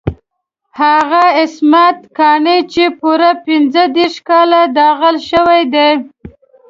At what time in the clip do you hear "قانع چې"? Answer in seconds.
2.17-2.83